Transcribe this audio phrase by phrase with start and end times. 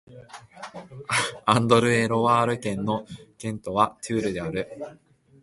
[1.45, 3.05] アンドル＝エ＝ロワール県の
[3.37, 4.97] 県都はトゥールである